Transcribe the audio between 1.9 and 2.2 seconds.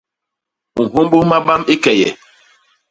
e?